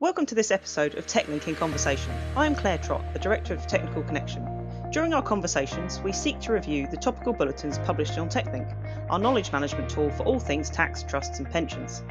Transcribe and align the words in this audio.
Welcome 0.00 0.24
to 0.24 0.34
this 0.34 0.50
episode 0.50 0.94
of 0.94 1.06
TechLink 1.06 1.46
in 1.46 1.54
Conversation. 1.54 2.10
I 2.34 2.46
am 2.46 2.54
Claire 2.54 2.78
Trott, 2.78 3.04
the 3.12 3.18
Director 3.18 3.52
of 3.52 3.66
Technical 3.66 4.02
Connection. 4.02 4.42
During 4.90 5.12
our 5.12 5.20
conversations, 5.20 6.00
we 6.00 6.10
seek 6.10 6.40
to 6.40 6.54
review 6.54 6.86
the 6.86 6.96
topical 6.96 7.34
bulletins 7.34 7.76
published 7.80 8.16
on 8.16 8.30
TechLink, 8.30 9.10
our 9.10 9.18
knowledge 9.18 9.52
management 9.52 9.90
tool 9.90 10.08
for 10.12 10.22
all 10.22 10.40
things 10.40 10.70
tax, 10.70 11.02
trusts, 11.02 11.38
and 11.38 11.50
pensions. 11.50 12.02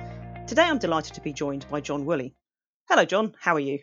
Today 0.46 0.66
I'm 0.66 0.78
delighted 0.78 1.16
to 1.16 1.22
be 1.22 1.34
joined 1.34 1.68
by 1.68 1.82
John 1.82 2.06
Woolley. 2.06 2.36
Hello, 2.88 3.06
John, 3.06 3.34
how 3.40 3.56
are 3.56 3.60
you? 3.60 3.80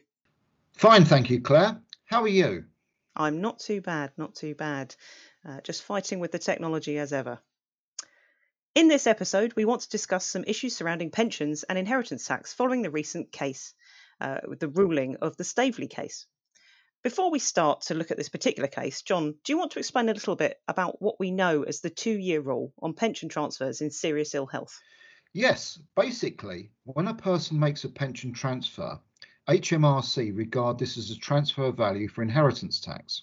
Fine, 0.74 1.06
thank 1.06 1.28
you, 1.28 1.40
Claire. 1.40 1.82
How 2.04 2.22
are 2.22 2.28
you? 2.28 2.66
I'm 3.16 3.40
not 3.40 3.58
too 3.58 3.80
bad, 3.80 4.12
not 4.16 4.36
too 4.36 4.54
bad. 4.54 4.94
Uh, 5.44 5.60
just 5.62 5.82
fighting 5.82 6.20
with 6.20 6.30
the 6.30 6.38
technology 6.38 6.96
as 6.98 7.12
ever. 7.12 7.40
In 8.76 8.86
this 8.88 9.06
episode, 9.06 9.54
we 9.56 9.64
want 9.64 9.80
to 9.80 9.88
discuss 9.88 10.26
some 10.26 10.44
issues 10.46 10.76
surrounding 10.76 11.10
pensions 11.10 11.62
and 11.64 11.76
inheritance 11.76 12.26
tax 12.26 12.52
following 12.52 12.82
the 12.82 12.90
recent 12.90 13.32
case 13.32 13.74
uh, 14.20 14.38
with 14.46 14.60
the 14.60 14.68
ruling 14.68 15.16
of 15.16 15.36
the 15.36 15.44
Staveley 15.44 15.88
case. 15.88 16.26
Before 17.02 17.30
we 17.30 17.38
start 17.38 17.82
to 17.82 17.94
look 17.94 18.10
at 18.10 18.16
this 18.16 18.28
particular 18.28 18.68
case, 18.68 19.02
John, 19.02 19.34
do 19.44 19.52
you 19.52 19.58
want 19.58 19.70
to 19.72 19.78
explain 19.78 20.08
a 20.08 20.14
little 20.14 20.34
bit 20.34 20.60
about 20.66 21.00
what 21.00 21.20
we 21.20 21.30
know 21.30 21.62
as 21.62 21.80
the 21.80 21.90
two 21.90 22.18
year 22.18 22.40
rule 22.40 22.72
on 22.80 22.94
pension 22.94 23.28
transfers 23.28 23.80
in 23.80 23.90
serious 23.90 24.34
ill 24.34 24.46
health? 24.46 24.80
Yes, 25.32 25.78
basically, 25.94 26.70
when 26.84 27.08
a 27.08 27.14
person 27.14 27.60
makes 27.60 27.84
a 27.84 27.88
pension 27.88 28.32
transfer, 28.32 28.98
HMRC 29.48 30.36
regard 30.36 30.78
this 30.78 30.96
as 30.98 31.10
a 31.10 31.16
transfer 31.16 31.70
value 31.70 32.08
for 32.08 32.22
inheritance 32.22 32.80
tax. 32.80 33.22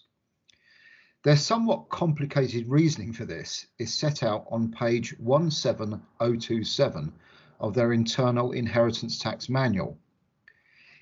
Their 1.23 1.35
somewhat 1.37 1.89
complicated 1.89 2.69
reasoning 2.69 3.13
for 3.13 3.25
this 3.25 3.65
is 3.79 3.93
set 3.93 4.23
out 4.23 4.45
on 4.51 4.71
page 4.71 5.15
17027 5.19 7.13
of 7.59 7.73
their 7.73 7.93
internal 7.93 8.51
inheritance 8.51 9.19
tax 9.19 9.49
manual. 9.49 9.97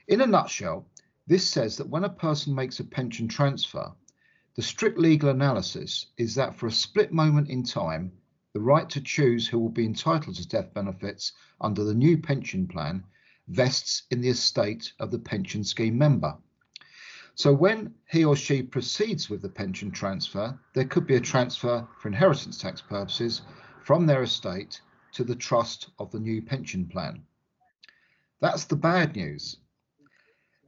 In 0.08 0.22
a 0.22 0.26
nutshell, 0.26 0.88
this 1.28 1.48
says 1.48 1.78
that 1.78 1.90
when 1.90 2.04
a 2.04 2.10
person 2.10 2.56
makes 2.56 2.80
a 2.80 2.84
pension 2.84 3.28
transfer, 3.28 3.94
the 4.56 4.62
strict 4.62 4.98
legal 4.98 5.30
analysis 5.30 6.08
is 6.18 6.36
that 6.36 6.56
for 6.56 6.68
a 6.68 6.72
split 6.72 7.14
moment 7.14 7.50
in 7.50 7.64
time, 7.64 8.12
the 8.54 8.60
right 8.60 8.90
to 8.90 9.00
choose 9.00 9.48
who 9.48 9.60
will 9.60 9.70
be 9.70 9.86
entitled 9.86 10.36
to 10.36 10.48
death 10.48 10.74
benefits 10.74 11.34
under 11.62 11.84
the 11.84 11.94
new 11.94 12.18
pension 12.18 12.68
plan 12.68 13.04
vests 13.48 14.04
in 14.12 14.22
the 14.22 14.30
estate 14.30 14.92
of 15.00 15.12
the 15.12 15.20
pension 15.20 15.64
scheme 15.64 15.98
member. 15.98 16.36
So 17.36 17.54
when 17.54 17.94
he 18.10 18.26
or 18.26 18.36
she 18.36 18.62
proceeds 18.62 19.30
with 19.30 19.42
the 19.42 19.50
pension 19.50 19.92
transfer, 19.92 20.60
there 20.74 20.86
could 20.86 21.08
be 21.08 21.16
a 21.16 21.22
transfer 21.22 21.88
for 22.00 22.08
inheritance 22.08 22.58
tax 22.58 22.82
purposes 22.82 23.44
from 23.84 24.06
their 24.06 24.24
estate 24.24 24.82
to 25.14 25.24
the 25.24 25.36
trust 25.36 25.92
of 26.00 26.12
the 26.12 26.20
new 26.20 26.42
pension 26.42 26.88
plan. 26.88 27.24
That's 28.42 28.66
the 28.66 28.76
bad 28.76 29.16
news. 29.16 29.58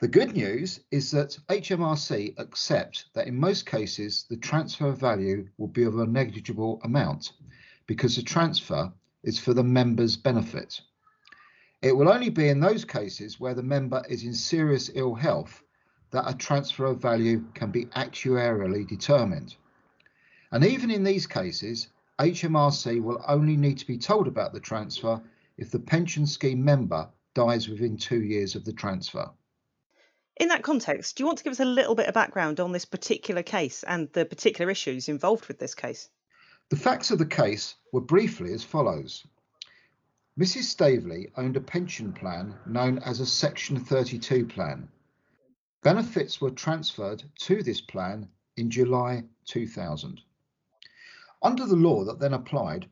The 0.03 0.09
good 0.09 0.35
news 0.35 0.81
is 0.91 1.11
that 1.11 1.39
HMRC 1.47 2.37
accept 2.37 3.05
that 3.13 3.25
in 3.25 3.39
most 3.39 3.65
cases 3.65 4.25
the 4.29 4.35
transfer 4.35 4.87
of 4.87 4.99
value 4.99 5.47
will 5.57 5.69
be 5.69 5.83
of 5.83 5.97
a 5.97 6.05
negligible 6.05 6.81
amount 6.83 7.31
because 7.87 8.17
the 8.17 8.21
transfer 8.21 8.91
is 9.23 9.39
for 9.39 9.53
the 9.53 9.63
member's 9.63 10.17
benefit. 10.17 10.81
It 11.81 11.95
will 11.95 12.09
only 12.09 12.29
be 12.29 12.49
in 12.49 12.59
those 12.59 12.83
cases 12.83 13.39
where 13.39 13.53
the 13.53 13.63
member 13.63 14.03
is 14.09 14.25
in 14.25 14.33
serious 14.33 14.91
ill 14.93 15.15
health 15.15 15.63
that 16.11 16.29
a 16.29 16.35
transfer 16.35 16.83
of 16.83 17.01
value 17.01 17.45
can 17.53 17.71
be 17.71 17.85
actuarially 17.85 18.85
determined. 18.85 19.55
And 20.51 20.65
even 20.65 20.91
in 20.91 21.05
these 21.05 21.27
cases, 21.27 21.88
HMRC 22.19 23.01
will 23.01 23.23
only 23.25 23.55
need 23.55 23.77
to 23.77 23.88
be 23.88 23.97
told 23.97 24.27
about 24.27 24.51
the 24.51 24.59
transfer 24.59 25.21
if 25.57 25.71
the 25.71 25.79
pension 25.79 26.27
scheme 26.27 26.61
member 26.61 27.07
dies 27.33 27.69
within 27.69 27.95
two 27.95 28.21
years 28.21 28.55
of 28.55 28.65
the 28.65 28.73
transfer. 28.73 29.31
In 30.37 30.47
that 30.47 30.63
context, 30.63 31.15
do 31.15 31.21
you 31.21 31.27
want 31.27 31.37
to 31.37 31.43
give 31.43 31.51
us 31.51 31.59
a 31.59 31.65
little 31.65 31.95
bit 31.95 32.07
of 32.07 32.13
background 32.13 32.59
on 32.59 32.71
this 32.71 32.85
particular 32.85 33.43
case 33.43 33.83
and 33.83 34.11
the 34.13 34.25
particular 34.25 34.71
issues 34.71 35.07
involved 35.07 35.47
with 35.47 35.59
this 35.59 35.75
case? 35.75 36.09
The 36.69 36.75
facts 36.75 37.11
of 37.11 37.19
the 37.19 37.25
case 37.25 37.75
were 37.91 38.01
briefly 38.01 38.51
as 38.53 38.63
follows. 38.63 39.25
Mrs. 40.39 40.63
Staveley 40.63 41.31
owned 41.38 41.55
a 41.55 41.61
pension 41.61 42.13
plan 42.13 42.55
known 42.66 42.97
as 42.99 43.19
a 43.19 43.25
Section 43.25 43.79
32 43.79 44.47
plan. 44.47 44.89
Benefits 45.83 46.41
were 46.41 46.49
transferred 46.49 47.23
to 47.41 47.61
this 47.61 47.81
plan 47.81 48.27
in 48.57 48.72
July 48.72 49.25
2000. 49.45 50.22
Under 51.43 51.67
the 51.67 51.75
law 51.75 52.05
that 52.05 52.19
then 52.19 52.33
applied, 52.33 52.89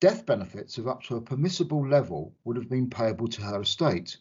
death 0.00 0.24
benefits 0.24 0.78
of 0.78 0.88
up 0.88 1.02
to 1.02 1.16
a 1.16 1.20
permissible 1.20 1.86
level 1.86 2.34
would 2.44 2.56
have 2.56 2.70
been 2.70 2.88
payable 2.88 3.28
to 3.28 3.42
her 3.42 3.60
estate. 3.60 4.16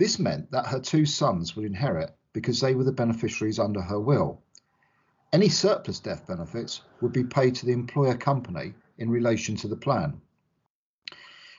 This 0.00 0.18
meant 0.18 0.50
that 0.52 0.68
her 0.68 0.80
two 0.80 1.04
sons 1.04 1.54
would 1.54 1.66
inherit 1.66 2.16
because 2.32 2.58
they 2.58 2.74
were 2.74 2.84
the 2.84 2.90
beneficiaries 2.90 3.58
under 3.58 3.82
her 3.82 4.00
will. 4.00 4.42
Any 5.30 5.50
surplus 5.50 6.00
death 6.00 6.26
benefits 6.26 6.80
would 7.02 7.12
be 7.12 7.24
paid 7.24 7.56
to 7.56 7.66
the 7.66 7.72
employer 7.72 8.16
company 8.16 8.72
in 8.96 9.10
relation 9.10 9.56
to 9.56 9.68
the 9.68 9.76
plan. 9.76 10.22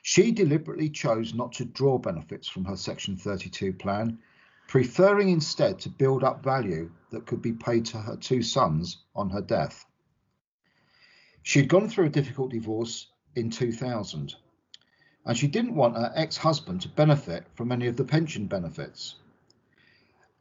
She 0.02 0.32
deliberately 0.32 0.90
chose 0.90 1.36
not 1.36 1.52
to 1.52 1.66
draw 1.66 2.00
benefits 2.00 2.48
from 2.48 2.66
her 2.66 2.76
Section 2.76 3.16
32 3.16 3.74
plan, 3.74 4.18
preferring 4.68 5.30
instead 5.30 5.78
to 5.82 5.90
build 5.90 6.24
up 6.24 6.44
value 6.44 6.90
that 7.12 7.28
could 7.28 7.44
be 7.44 7.54
paid 7.54 7.86
to 7.86 8.00
her 8.00 8.18
two 8.18 8.42
sons 8.42 9.04
on 9.16 9.30
her 9.30 9.42
death. 9.42 9.86
She 11.44 11.60
had 11.60 11.70
gone 11.70 11.90
through 11.90 12.06
a 12.06 12.10
difficult 12.18 12.50
divorce 12.50 13.06
in 13.36 13.52
2000 13.52 14.34
and 15.26 15.38
she 15.38 15.48
didn't 15.48 15.76
want 15.76 15.96
her 15.96 16.12
ex 16.16 16.38
husband 16.38 16.82
to 16.82 16.90
benefit 16.90 17.46
from 17.56 17.72
any 17.72 17.88
of 17.88 17.96
the 17.96 18.04
pension 18.04 18.48
benefits. 18.48 19.16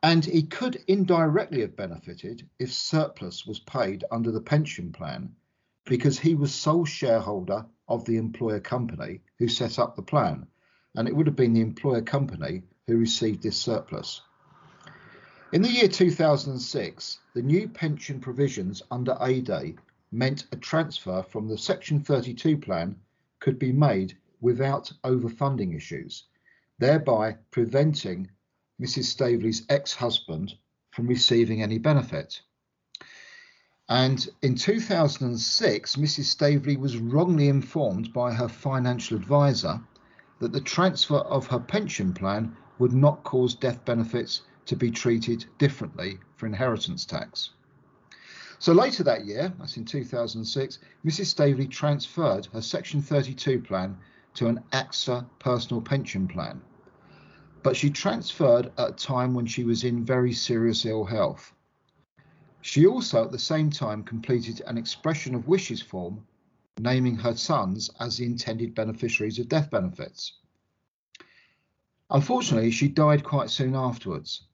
And 0.03 0.25
he 0.25 0.43
could 0.43 0.83
indirectly 0.89 1.61
have 1.61 1.77
benefited 1.77 2.49
if 2.59 2.73
surplus 2.73 3.47
was 3.47 3.61
paid 3.61 4.05
under 4.11 4.31
the 4.31 4.41
pension 4.41 4.93
plan 4.93 5.35
because 5.85 6.19
he 6.19 6.35
was 6.35 6.55
sole 6.55 6.85
shareholder 6.85 7.67
of 7.89 8.05
the 8.05 8.17
employer 8.17 8.61
company 8.61 9.21
who 9.39 9.49
set 9.49 9.79
up 9.79 9.97
the 9.97 10.03
plan, 10.03 10.47
and 10.95 11.07
it 11.07 11.15
would 11.15 11.27
have 11.27 11.37
been 11.37 11.53
the 11.53 11.61
employer 11.61 12.01
company 12.01 12.63
who 12.87 12.97
received 12.97 13.43
this 13.43 13.59
surplus. 13.59 14.23
In 15.53 15.63
the 15.63 15.69
year 15.69 15.89
2006, 15.89 17.19
the 17.35 17.43
new 17.43 17.69
pension 17.69 18.21
provisions 18.21 18.83
under 18.91 19.17
A-Day 19.21 19.75
meant 20.13 20.47
a 20.53 20.57
transfer 20.57 21.23
from 21.23 21.49
the 21.49 21.59
Section 21.59 22.01
32 22.01 22.57
plan 22.57 22.97
could 23.41 23.59
be 23.59 23.73
made 23.73 24.17
without 24.41 24.93
overfunding 25.05 25.77
issues, 25.77 26.25
thereby 26.79 27.37
preventing 27.51 28.31
Mrs. 28.81 29.05
Staveley's 29.05 29.67
ex 29.69 29.95
husband 29.95 30.55
from 30.91 31.07
receiving 31.07 31.63
any 31.63 31.79
benefit. 31.79 32.41
And 33.89 34.29
in 34.43 34.55
2006, 34.55 35.97
Mrs. 35.97 36.25
Staveley 36.25 36.77
was 36.77 36.97
wrongly 36.97 37.49
informed 37.49 38.13
by 38.13 38.33
her 38.33 38.49
financial 38.49 39.17
advisor 39.17 39.81
that 40.39 40.53
the 40.53 40.61
transfer 40.61 41.19
of 41.19 41.49
her 41.49 41.59
pension 41.59 42.15
plan 42.15 42.57
would 42.79 42.93
not 42.93 43.25
cause 43.25 43.55
death 43.55 43.85
benefits 43.85 44.43
to 44.67 44.77
be 44.77 44.91
treated 44.91 45.45
differently 45.59 46.19
for 46.37 46.47
inheritance 46.47 47.05
tax. 47.05 47.51
So 48.61 48.73
later 48.73 49.03
that 49.05 49.25
year, 49.25 49.53
that's 49.59 49.77
in 49.77 49.85
2006, 49.85 50.79
Mrs. 51.05 51.27
Staveley 51.27 51.67
transferred 51.67 52.47
her 52.53 52.63
Section 52.63 53.03
32 53.03 53.61
plan 53.61 53.99
to 54.35 54.47
an 54.47 54.63
AXA 54.73 55.29
personal 55.39 55.83
pension 55.83 56.29
plan. 56.29 56.61
But 57.63 57.77
she 57.77 57.91
transferred 57.91 58.73
at 58.79 58.91
a 58.91 58.93
time 58.93 59.35
when 59.35 59.47
she 59.47 59.65
was 59.65 59.85
in 59.85 60.05
very 60.05 60.33
serious 60.33 60.85
ill 60.85 61.05
health. 61.05 61.53
She 62.63 62.87
also 62.87 63.25
at 63.25 63.33
the 63.33 63.39
same 63.39 63.71
time 63.71 64.03
completed 64.03 64.63
an 64.67 64.79
expression 64.79 65.35
of 65.35 65.49
wishes 65.49 65.83
form 65.83 66.27
naming 66.79 67.17
her 67.17 67.37
sons 67.37 67.91
as 68.01 68.17
the 68.17 68.25
intended 68.25 68.75
beneficiaries 68.75 69.39
of 69.39 69.49
death 69.49 69.71
benefits. 69.71 70.39
Unfortunately, 72.11 72.71
she 72.71 72.89
died 72.89 73.23
quite 73.23 73.51
soon 73.51 73.75
afterwards, 73.75 74.47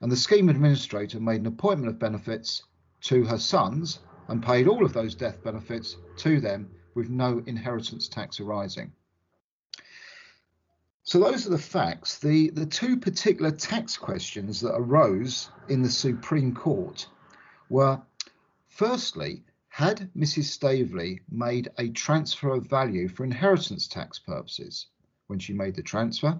and 0.00 0.10
the 0.10 0.16
scheme 0.16 0.48
administrator 0.48 1.20
made 1.20 1.40
an 1.40 1.46
appointment 1.46 1.90
of 1.92 1.98
benefits 1.98 2.64
to 3.02 3.24
her 3.24 3.38
sons 3.38 4.00
and 4.28 4.42
paid 4.42 4.68
all 4.68 4.84
of 4.84 4.92
those 4.92 5.14
death 5.14 5.42
benefits 5.42 5.96
to 6.16 6.40
them 6.40 6.70
with 6.94 7.08
no 7.08 7.42
inheritance 7.46 8.08
tax 8.08 8.40
arising. 8.40 8.92
So 11.10 11.18
those 11.18 11.44
are 11.44 11.50
the 11.50 11.58
facts. 11.58 12.18
The, 12.18 12.50
the 12.50 12.66
two 12.66 12.96
particular 12.96 13.50
tax 13.50 13.96
questions 13.96 14.60
that 14.60 14.76
arose 14.76 15.50
in 15.68 15.82
the 15.82 15.90
Supreme 15.90 16.54
Court 16.54 17.08
were 17.68 18.00
firstly, 18.68 19.42
had 19.70 20.08
Mrs. 20.16 20.44
Staveley 20.44 21.18
made 21.28 21.68
a 21.78 21.88
transfer 21.88 22.50
of 22.50 22.68
value 22.68 23.08
for 23.08 23.24
inheritance 23.24 23.88
tax 23.88 24.20
purposes 24.20 24.86
when 25.26 25.40
she 25.40 25.52
made 25.52 25.74
the 25.74 25.82
transfer? 25.82 26.38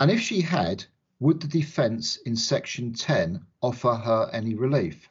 And 0.00 0.10
if 0.10 0.18
she 0.18 0.40
had, 0.40 0.84
would 1.20 1.40
the 1.40 1.46
defence 1.46 2.16
in 2.16 2.34
Section 2.34 2.92
10 2.94 3.46
offer 3.60 3.94
her 3.94 4.28
any 4.32 4.56
relief? 4.56 5.08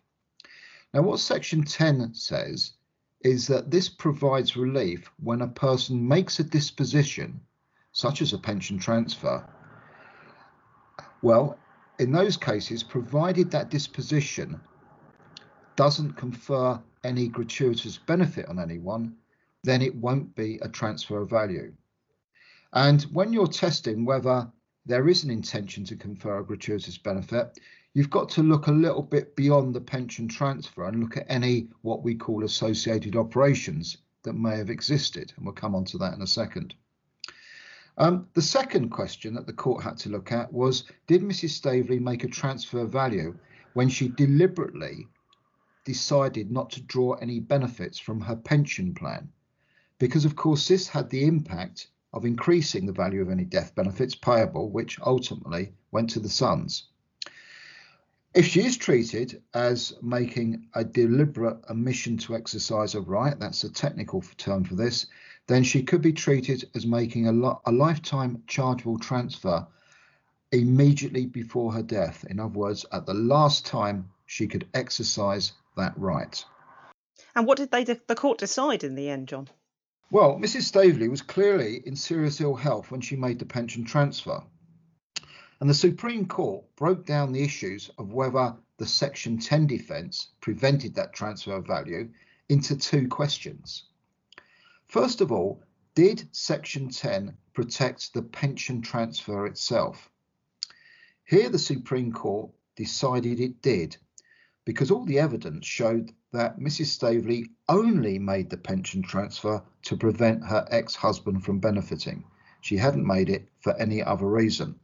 Now, 0.94 1.04
what 1.04 1.22
Section 1.22 1.64
10 1.64 2.16
says 2.16 2.74
is 3.22 3.48
that 3.48 3.72
this 3.72 3.88
provides 3.88 4.58
relief 4.58 5.10
when 5.24 5.42
a 5.42 5.48
person 5.48 6.06
makes 6.06 6.42
a 6.42 6.44
disposition 6.44 7.40
such 7.92 8.22
as 8.22 8.34
a 8.34 8.38
pension 8.38 8.78
transfer, 8.78 9.44
Well, 11.22 11.58
in 12.00 12.12
those 12.12 12.36
cases, 12.36 12.82
provided 12.82 13.52
that 13.52 13.70
disposition 13.70 14.60
doesn't 15.76 16.14
confer 16.14 16.82
any 17.04 17.28
gratuitous 17.28 17.98
benefit 17.98 18.48
on 18.48 18.60
anyone, 18.60 19.16
then 19.64 19.82
it 19.82 19.96
won't 19.96 20.36
be 20.36 20.58
a 20.62 20.70
transfer 20.70 21.22
of 21.22 21.30
value. 21.30 21.74
And 22.74 23.04
when 23.04 23.34
you're 23.34 23.48
testing 23.48 24.06
whether 24.06 24.52
there 24.86 25.08
is 25.08 25.24
an 25.24 25.30
intention 25.30 25.84
to 25.86 25.96
confer 25.96 26.40
a 26.40 26.46
gratuitous 26.46 26.98
benefit, 26.98 27.60
you've 27.94 28.10
got 28.10 28.30
to 28.30 28.44
look 28.44 28.68
a 28.68 28.72
little 28.72 29.04
bit 29.04 29.36
beyond 29.36 29.76
the 29.76 29.82
pension 29.82 30.28
transfer 30.28 30.86
and 30.86 31.00
look 31.00 31.18
at 31.18 31.26
any 31.30 31.68
what 31.82 32.04
we 32.04 32.16
call 32.16 32.44
associated 32.44 33.16
operations 33.16 33.98
that 34.24 34.34
may 34.34 34.58
have 34.58 34.70
existed. 34.70 35.34
And 35.36 35.46
we'll 35.46 35.54
come 35.54 35.76
on 35.76 35.86
to 35.86 35.98
that 36.00 36.14
in 36.14 36.22
a 36.22 36.28
second. 36.28 36.74
Um, 38.02 38.28
the 38.34 38.42
second 38.42 38.90
question 38.90 39.36
that 39.36 39.46
the 39.46 39.54
court 39.54 39.84
had 39.84 39.96
to 39.98 40.10
look 40.10 40.32
at 40.32 40.52
was 40.52 40.86
Did 41.06 41.22
Mrs. 41.22 41.50
Staveley 41.52 42.00
make 42.00 42.24
a 42.24 42.28
transfer 42.28 42.84
value 42.84 43.38
when 43.74 43.90
she 43.90 44.08
deliberately 44.08 45.06
decided 45.86 46.50
not 46.50 46.72
to 46.72 46.82
draw 46.82 47.14
any 47.14 47.40
benefits 47.40 48.00
from 48.00 48.20
her 48.22 48.36
pension 48.36 48.96
plan? 48.96 49.30
Because, 50.00 50.26
of 50.26 50.36
course, 50.36 50.68
this 50.68 50.88
had 50.88 51.12
the 51.12 51.26
impact 51.26 51.90
of 52.12 52.26
increasing 52.26 52.88
the 52.88 52.92
value 52.92 53.22
of 53.22 53.30
any 53.30 53.46
death 53.46 53.76
benefits 53.76 54.16
payable, 54.16 54.72
which 54.72 55.00
ultimately 55.02 55.72
went 55.92 56.10
to 56.10 56.20
the 56.20 56.28
sons. 56.28 56.88
If 58.34 58.48
she 58.48 58.66
is 58.66 58.78
treated 58.78 59.44
as 59.54 59.94
making 60.02 60.66
a 60.74 60.84
deliberate 60.84 61.60
omission 61.70 62.18
to 62.18 62.36
exercise 62.36 62.96
a 62.96 63.02
right, 63.02 63.40
that's 63.40 63.64
a 63.64 63.72
technical 63.72 64.24
term 64.38 64.64
for 64.64 64.74
this, 64.74 65.06
then 65.48 65.64
she 65.64 65.84
could 65.84 66.02
be 66.02 66.14
treated 66.14 66.70
as 66.76 66.86
making 66.86 67.28
a, 67.28 67.60
a 67.66 67.72
lifetime 67.72 68.44
chargeable 68.48 69.00
transfer 69.00 69.68
immediately 70.52 71.26
before 71.26 71.74
her 71.74 71.84
death. 71.84 72.26
In 72.30 72.40
other 72.40 72.58
words, 72.58 72.86
at 72.92 73.06
the 73.06 73.14
last 73.14 73.66
time 73.66 74.10
she 74.26 74.48
could 74.48 74.68
exercise 74.74 75.54
that 75.78 75.94
right. 75.98 76.44
And 77.36 77.48
what 77.48 77.58
did 77.58 77.72
they 77.72 77.84
the 77.84 78.16
court 78.16 78.38
decide 78.38 78.84
in 78.84 78.96
the 78.96 79.10
end, 79.10 79.28
John? 79.28 79.48
Well, 80.10 80.38
Mrs. 80.38 80.64
Staveley 80.64 81.08
was 81.08 81.22
clearly 81.22 81.82
in 81.86 81.96
serious 81.96 82.42
ill 82.42 82.56
health 82.56 82.92
when 82.92 83.00
she 83.00 83.16
made 83.16 83.40
the 83.40 83.46
pension 83.46 83.86
transfer. 83.86 84.44
And 85.62 85.70
the 85.70 85.74
Supreme 85.74 86.26
Court 86.26 86.66
broke 86.76 87.06
down 87.06 87.32
the 87.32 87.44
issues 87.44 87.90
of 87.98 88.12
whether 88.12 88.56
the 88.78 88.88
Section 88.88 89.38
10 89.38 89.68
defence 89.68 90.30
prevented 90.42 90.96
that 90.96 91.14
transfer 91.14 91.54
of 91.54 91.68
value 91.68 92.10
into 92.50 92.76
two 92.76 93.08
questions. 93.08 93.84
First 94.92 95.22
of 95.22 95.32
all, 95.32 95.64
did 95.96 96.28
Section 96.34 96.90
10 96.90 97.38
protect 97.54 98.14
the 98.14 98.22
pension 98.22 98.82
transfer 98.82 99.46
itself? 99.46 100.10
Here, 101.24 101.48
the 101.48 101.60
Supreme 101.60 102.12
Court 102.12 102.52
decided 102.76 103.40
it 103.40 103.62
did 103.62 103.96
because 104.66 104.92
all 104.92 105.06
the 105.06 105.20
evidence 105.20 105.66
showed 105.66 106.12
that 106.34 106.60
Mrs. 106.60 106.88
Staveley 106.88 107.52
only 107.70 108.20
made 108.20 108.50
the 108.50 108.58
pension 108.58 109.02
transfer 109.02 109.64
to 109.84 109.96
prevent 109.96 110.44
her 110.44 110.68
ex 110.70 110.94
husband 110.94 111.46
from 111.46 111.60
benefiting. 111.60 112.26
She 112.60 112.76
hadn't 112.76 113.08
made 113.08 113.30
it 113.30 113.48
for 113.62 113.74
any 113.78 114.04
other 114.04 114.28
reason. 114.28 114.78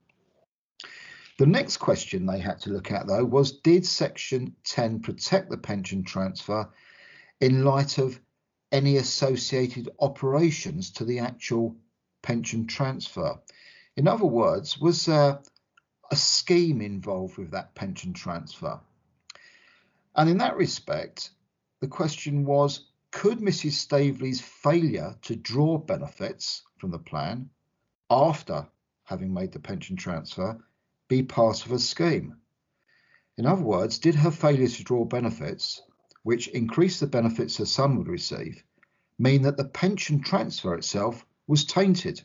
The 1.37 1.47
next 1.47 1.77
question 1.77 2.25
they 2.25 2.39
had 2.39 2.61
to 2.61 2.69
look 2.69 2.93
at, 2.93 3.07
though, 3.07 3.25
was 3.25 3.59
Did 3.59 3.85
Section 3.85 4.55
10 4.63 5.01
protect 5.01 5.49
the 5.49 5.57
pension 5.57 6.05
transfer 6.05 6.69
in 7.41 7.65
light 7.65 7.97
of 7.97 8.21
any 8.71 8.97
associated 8.97 9.89
operations 9.99 10.91
to 10.91 11.05
the 11.05 11.19
actual 11.19 11.75
pension 12.21 12.67
transfer? 12.67 13.39
In 13.95 14.07
other 14.07 14.25
words, 14.25 14.77
was 14.77 15.05
there 15.05 15.41
a 16.11 16.15
scheme 16.15 16.81
involved 16.81 17.37
with 17.37 17.51
that 17.51 17.75
pension 17.75 18.13
transfer? 18.13 18.79
And 20.15 20.29
in 20.29 20.37
that 20.39 20.57
respect, 20.57 21.31
the 21.79 21.87
question 21.87 22.45
was 22.45 22.85
could 23.11 23.39
Mrs. 23.39 23.71
Staveley's 23.71 24.41
failure 24.41 25.15
to 25.23 25.35
draw 25.35 25.77
benefits 25.77 26.63
from 26.77 26.91
the 26.91 26.99
plan 26.99 27.49
after 28.09 28.67
having 29.03 29.33
made 29.33 29.51
the 29.51 29.59
pension 29.59 29.95
transfer 29.95 30.57
be 31.07 31.23
part 31.23 31.65
of 31.65 31.71
a 31.71 31.79
scheme? 31.79 32.37
In 33.37 33.45
other 33.45 33.61
words, 33.61 33.99
did 33.99 34.15
her 34.15 34.31
failure 34.31 34.67
to 34.67 34.83
draw 34.83 35.05
benefits, 35.05 35.81
which 36.27 36.49
increased 36.49 36.99
the 36.99 37.07
benefits 37.07 37.55
her 37.55 37.65
son 37.65 37.95
would 37.95 38.09
receive, 38.09 38.61
mean 39.17 39.43
that 39.43 39.55
the 39.55 39.63
pension 39.63 40.21
transfer 40.21 40.75
itself 40.75 41.25
was 41.47 41.63
tainted? 41.63 42.21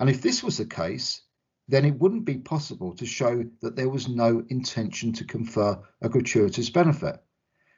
And 0.00 0.10
if 0.10 0.20
this 0.20 0.42
was 0.42 0.56
the 0.56 0.66
case, 0.66 1.22
then 1.68 1.84
it 1.84 1.96
wouldn't 1.96 2.24
be 2.24 2.38
possible 2.38 2.92
to 2.96 3.06
show 3.06 3.44
that 3.60 3.76
there 3.76 3.88
was 3.88 4.08
no 4.08 4.44
intention 4.48 5.12
to 5.12 5.24
confer 5.24 5.80
a 6.02 6.08
gratuitous 6.08 6.70
benefit. 6.70 7.22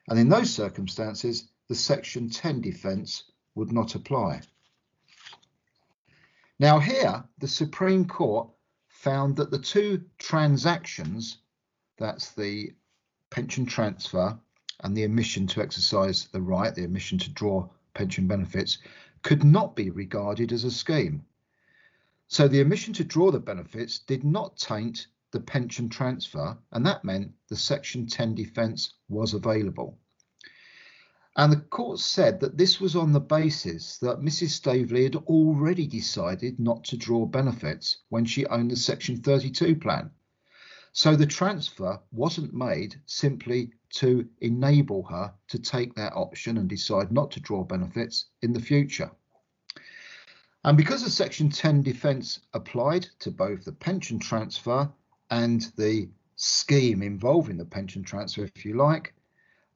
And 0.08 0.18
in 0.18 0.30
those 0.30 0.54
circumstances, 0.54 1.50
the 1.68 1.74
Section 1.74 2.30
10 2.30 2.62
defence 2.62 3.30
would 3.54 3.72
not 3.72 3.94
apply. 3.94 4.40
Now, 6.58 6.78
here, 6.78 7.24
the 7.40 7.48
Supreme 7.48 8.06
Court 8.06 8.48
found 8.88 9.36
that 9.36 9.50
the 9.50 9.58
two 9.58 10.06
transactions 10.16 11.36
that's 11.98 12.32
the 12.32 12.72
pension 13.28 13.66
transfer 13.66 14.40
and 14.80 14.96
the 14.96 15.04
omission 15.04 15.46
to 15.48 15.62
exercise 15.62 16.26
the 16.32 16.40
right, 16.40 16.74
the 16.74 16.84
omission 16.84 17.18
to 17.18 17.30
draw 17.30 17.68
pension 17.94 18.26
benefits, 18.26 18.78
could 19.22 19.44
not 19.44 19.74
be 19.74 19.90
regarded 19.90 20.52
as 20.52 20.64
a 20.64 20.70
scheme. 20.70 21.24
So 22.28 22.48
the 22.48 22.60
omission 22.60 22.92
to 22.94 23.04
draw 23.04 23.30
the 23.30 23.40
benefits 23.40 23.98
did 24.00 24.24
not 24.24 24.56
taint 24.56 25.06
the 25.32 25.40
pension 25.40 25.88
transfer, 25.88 26.56
and 26.72 26.86
that 26.86 27.04
meant 27.04 27.32
the 27.48 27.56
Section 27.56 28.06
10 28.06 28.34
defence 28.34 28.94
was 29.08 29.34
available. 29.34 29.98
And 31.36 31.52
the 31.52 31.60
court 31.60 31.98
said 31.98 32.40
that 32.40 32.56
this 32.56 32.80
was 32.80 32.96
on 32.96 33.12
the 33.12 33.20
basis 33.20 33.98
that 33.98 34.20
Mrs. 34.20 34.50
Staveley 34.50 35.04
had 35.04 35.16
already 35.16 35.86
decided 35.86 36.58
not 36.58 36.84
to 36.84 36.96
draw 36.96 37.26
benefits 37.26 37.98
when 38.08 38.24
she 38.24 38.46
owned 38.46 38.70
the 38.70 38.76
Section 38.76 39.18
32 39.18 39.76
plan. 39.76 40.10
So 40.96 41.14
the 41.14 41.26
transfer 41.26 42.00
wasn't 42.10 42.54
made 42.54 42.98
simply 43.04 43.70
to 43.96 44.26
enable 44.40 45.02
her 45.02 45.34
to 45.48 45.58
take 45.58 45.94
that 45.94 46.14
option 46.14 46.56
and 46.56 46.70
decide 46.70 47.12
not 47.12 47.30
to 47.32 47.40
draw 47.40 47.64
benefits 47.64 48.28
in 48.40 48.54
the 48.54 48.62
future. 48.62 49.10
And 50.64 50.74
because 50.74 51.04
the 51.04 51.10
Section 51.10 51.50
10 51.50 51.82
defence 51.82 52.40
applied 52.54 53.08
to 53.18 53.30
both 53.30 53.66
the 53.66 53.72
pension 53.72 54.18
transfer 54.18 54.90
and 55.28 55.70
the 55.76 56.08
scheme 56.36 57.02
involving 57.02 57.58
the 57.58 57.66
pension 57.66 58.02
transfer, 58.02 58.44
if 58.44 58.64
you 58.64 58.74
like, 58.78 59.12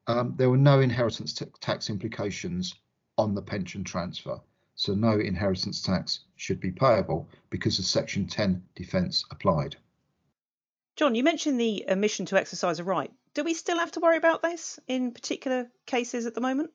um, 0.07 0.33
there 0.37 0.49
were 0.49 0.57
no 0.57 0.79
inheritance 0.79 1.39
tax 1.59 1.91
implications 1.91 2.73
on 3.19 3.35
the 3.35 3.43
pension 3.43 3.83
transfer. 3.83 4.41
So 4.73 4.95
no 4.95 5.19
inheritance 5.19 5.83
tax 5.83 6.21
should 6.35 6.59
be 6.59 6.71
payable 6.71 7.29
because 7.51 7.77
the 7.77 7.83
Section 7.83 8.25
10 8.25 8.63
defence 8.73 9.23
applied. 9.29 9.77
John, 10.95 11.15
you 11.15 11.23
mentioned 11.23 11.59
the 11.59 11.85
omission 11.89 12.25
to 12.27 12.37
exercise 12.37 12.79
a 12.79 12.83
right. 12.83 13.11
Do 13.33 13.43
we 13.43 13.53
still 13.53 13.79
have 13.79 13.91
to 13.93 13.99
worry 13.99 14.17
about 14.17 14.41
this 14.41 14.79
in 14.87 15.11
particular 15.11 15.69
cases 15.85 16.25
at 16.25 16.35
the 16.35 16.41
moment? 16.41 16.71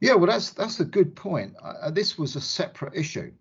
Yeah, 0.00 0.14
well, 0.14 0.30
that's 0.30 0.50
that's 0.50 0.80
a 0.80 0.84
good 0.84 1.14
point. 1.14 1.54
Uh, 1.62 1.90
this 1.90 2.18
was 2.18 2.34
a 2.34 2.40
separate 2.40 2.94
issue. 2.94 3.32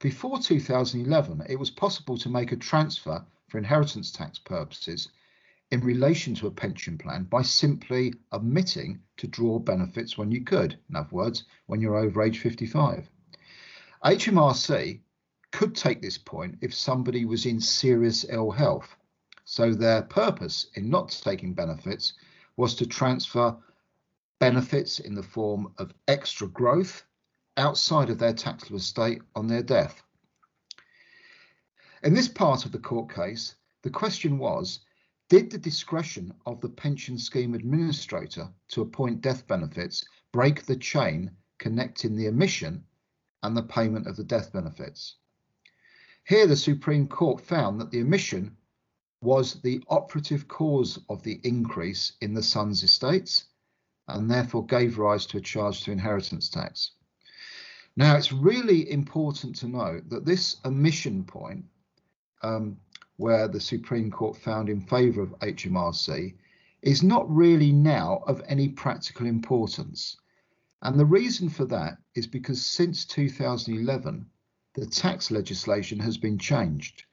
Before 0.00 0.38
2011, 0.38 1.44
it 1.48 1.58
was 1.58 1.70
possible 1.70 2.18
to 2.18 2.28
make 2.28 2.50
a 2.50 2.56
transfer 2.56 3.24
for 3.48 3.58
inheritance 3.58 4.10
tax 4.10 4.38
purposes 4.38 5.08
in 5.70 5.80
relation 5.80 6.34
to 6.34 6.48
a 6.48 6.50
pension 6.50 6.98
plan 6.98 7.24
by 7.24 7.42
simply 7.42 8.12
omitting 8.32 9.00
to 9.16 9.28
draw 9.28 9.58
benefits 9.58 10.18
when 10.18 10.30
you 10.30 10.44
could. 10.44 10.78
In 10.90 10.96
other 10.96 11.08
words, 11.12 11.44
when 11.66 11.80
you're 11.80 11.96
over 11.96 12.22
age 12.22 12.40
55. 12.40 13.08
HMRC 14.04 15.00
could 15.52 15.76
take 15.76 16.02
this 16.02 16.18
point 16.18 16.58
if 16.60 16.74
somebody 16.74 17.24
was 17.24 17.46
in 17.46 17.60
serious 17.60 18.24
ill 18.28 18.50
health. 18.50 18.96
So 19.44 19.72
their 19.72 20.02
purpose 20.02 20.66
in 20.74 20.90
not 20.90 21.10
taking 21.10 21.54
benefits 21.54 22.14
was 22.56 22.74
to 22.76 22.86
transfer 22.86 23.56
benefits 24.38 24.98
in 24.98 25.14
the 25.14 25.22
form 25.22 25.72
of 25.78 25.94
extra 26.08 26.48
growth 26.48 27.04
outside 27.56 28.10
of 28.10 28.18
their 28.18 28.32
taxable 28.32 28.78
estate 28.78 29.22
on 29.36 29.46
their 29.46 29.62
death. 29.62 30.02
In 32.02 32.14
this 32.14 32.28
part 32.28 32.64
of 32.64 32.72
the 32.72 32.78
court 32.78 33.14
case, 33.14 33.54
the 33.82 33.90
question 33.90 34.38
was 34.38 34.80
Did 35.28 35.50
the 35.50 35.58
discretion 35.58 36.34
of 36.46 36.60
the 36.60 36.68
pension 36.68 37.18
scheme 37.18 37.54
administrator 37.54 38.48
to 38.68 38.82
appoint 38.82 39.20
death 39.20 39.46
benefits 39.46 40.04
break 40.32 40.64
the 40.64 40.76
chain 40.76 41.30
connecting 41.58 42.16
the 42.16 42.26
omission 42.26 42.84
and 43.42 43.56
the 43.56 43.62
payment 43.62 44.06
of 44.06 44.16
the 44.16 44.24
death 44.24 44.52
benefits? 44.52 45.16
Here, 46.24 46.46
the 46.46 46.56
Supreme 46.56 47.08
Court 47.08 47.40
found 47.40 47.80
that 47.80 47.90
the 47.90 48.00
omission 48.00 48.56
was 49.20 49.60
the 49.62 49.82
operative 49.88 50.48
cause 50.48 50.98
of 51.08 51.22
the 51.22 51.40
increase 51.44 52.12
in 52.20 52.34
the 52.34 52.42
son's 52.42 52.82
estates 52.82 53.46
and 54.08 54.30
therefore 54.30 54.66
gave 54.66 54.98
rise 54.98 55.26
to 55.26 55.38
a 55.38 55.40
charge 55.40 55.82
to 55.82 55.92
inheritance 55.92 56.48
tax. 56.48 56.92
Now, 57.96 58.16
it's 58.16 58.32
really 58.32 58.90
important 58.90 59.56
to 59.56 59.68
note 59.68 60.08
that 60.08 60.24
this 60.24 60.56
omission 60.64 61.24
point 61.24 61.64
um, 62.42 62.78
where 63.16 63.48
the 63.48 63.60
Supreme 63.60 64.10
Court 64.10 64.36
found 64.36 64.68
in 64.68 64.80
favour 64.80 65.22
of 65.22 65.38
HMRC 65.40 66.34
is 66.82 67.02
not 67.02 67.30
really 67.30 67.70
now 67.70 68.22
of 68.26 68.42
any 68.46 68.68
practical 68.68 69.26
importance. 69.26 70.16
And 70.82 70.98
the 70.98 71.04
reason 71.04 71.48
for 71.48 71.64
that 71.66 71.98
is 72.14 72.26
because 72.26 72.64
since 72.64 73.04
2011, 73.04 74.26
the 74.74 74.86
tax 74.86 75.30
legislation 75.30 75.98
has 75.98 76.16
been 76.16 76.38
changed 76.38 77.04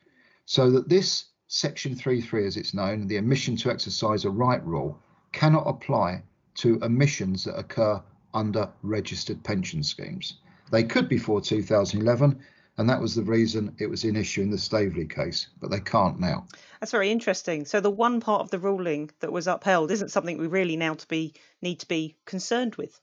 so 0.46 0.72
that 0.72 0.89
this 0.89 1.25
Section 1.48 1.96
3.3, 1.96 2.46
as 2.46 2.58
it's 2.58 2.74
known, 2.74 3.08
the 3.08 3.18
omission 3.18 3.56
to 3.58 3.72
exercise 3.72 4.24
a 4.24 4.30
right 4.30 4.63
rule, 4.66 5.00
cannot 5.32 5.68
apply 5.68 6.22
to 6.56 6.80
omissions 6.84 7.44
that 7.44 7.58
occur 7.58 8.01
under 8.34 8.70
registered 8.84 9.44
pension 9.44 9.82
schemes. 9.84 10.36
They 10.72 10.84
could 10.84 11.10
before 11.10 11.42
2011, 11.42 12.39
and 12.78 12.89
that 12.89 13.01
was 13.01 13.16
the 13.16 13.24
reason 13.24 13.75
it 13.80 13.88
was 13.88 14.04
in 14.04 14.16
issue 14.16 14.42
in 14.42 14.51
the 14.51 14.58
Staveley 14.58 15.08
case, 15.08 15.48
but 15.60 15.72
they 15.72 15.80
can't 15.80 16.20
now. 16.20 16.48
That's 16.80 16.92
very 16.92 17.12
interesting. 17.12 17.66
So 17.66 17.82
the 17.82 17.89
one 17.89 18.22
part 18.22 18.42
of 18.42 18.51
the 18.51 18.60
ruling 18.60 19.10
that 19.20 19.32
was 19.32 19.48
upheld 19.48 19.92
isn't 19.92 20.12
something 20.12 20.38
we 20.38 20.48
really 20.48 20.78
now 20.78 20.94
to 20.94 21.08
be 21.08 21.34
need 21.62 21.80
to 21.80 21.88
be 21.88 22.16
concerned 22.25 22.75
with. 22.75 23.00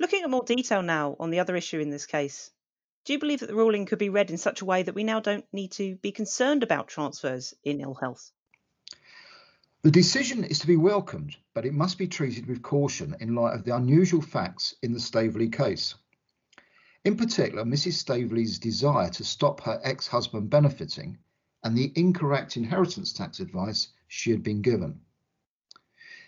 Looking 0.00 0.22
at 0.22 0.30
more 0.30 0.44
detail 0.44 0.82
now 0.82 1.16
on 1.18 1.30
the 1.30 1.40
other 1.40 1.56
issue 1.56 1.80
in 1.80 1.90
this 1.90 2.06
case, 2.06 2.50
do 3.04 3.12
you 3.12 3.18
believe 3.18 3.40
that 3.40 3.46
the 3.46 3.54
ruling 3.54 3.86
could 3.86 3.98
be 3.98 4.10
read 4.10 4.30
in 4.30 4.38
such 4.38 4.60
a 4.60 4.64
way 4.64 4.82
that 4.82 4.94
we 4.94 5.02
now 5.02 5.18
don't 5.18 5.44
need 5.52 5.72
to 5.72 5.96
be 5.96 6.12
concerned 6.12 6.62
about 6.62 6.86
transfers 6.86 7.52
in 7.64 7.80
ill 7.80 7.94
health? 7.94 8.30
The 9.82 9.90
decision 9.90 10.44
is 10.44 10.60
to 10.60 10.68
be 10.68 10.76
welcomed, 10.76 11.36
but 11.54 11.66
it 11.66 11.74
must 11.74 11.98
be 11.98 12.06
treated 12.06 12.46
with 12.46 12.62
caution 12.62 13.16
in 13.18 13.34
light 13.34 13.54
of 13.54 13.64
the 13.64 13.74
unusual 13.74 14.22
facts 14.22 14.76
in 14.82 14.92
the 14.92 15.00
Staveley 15.00 15.48
case. 15.48 15.96
In 17.04 17.16
particular, 17.16 17.64
Mrs. 17.64 17.94
Staveley's 17.94 18.60
desire 18.60 19.10
to 19.10 19.24
stop 19.24 19.60
her 19.62 19.80
ex 19.82 20.06
husband 20.06 20.50
benefiting 20.50 21.18
and 21.64 21.76
the 21.76 21.92
incorrect 21.96 22.56
inheritance 22.56 23.12
tax 23.12 23.40
advice 23.40 23.88
she 24.06 24.30
had 24.30 24.44
been 24.44 24.62
given. 24.62 25.00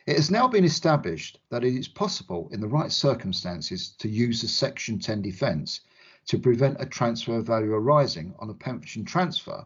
It 0.06 0.16
has 0.16 0.32
now 0.32 0.48
been 0.48 0.64
established 0.64 1.38
that 1.50 1.62
it 1.62 1.74
is 1.74 1.86
possible, 1.86 2.48
in 2.50 2.60
the 2.60 2.66
right 2.66 2.90
circumstances, 2.90 3.90
to 3.98 4.08
use 4.08 4.42
the 4.42 4.48
Section 4.48 4.98
10 4.98 5.22
defence 5.22 5.80
to 6.26 6.38
prevent 6.38 6.80
a 6.80 6.86
transfer 6.86 7.40
value 7.40 7.72
arising 7.72 8.34
on 8.38 8.50
a 8.50 8.54
pension 8.54 9.04
transfer 9.04 9.64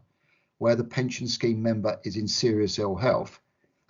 where 0.59 0.77
the 0.77 0.85
pension 0.85 1.29
scheme 1.29 1.63
member 1.63 2.01
is 2.05 2.17
in 2.17 2.27
serious 2.27 2.79
ill 2.79 2.97
health 2.97 3.41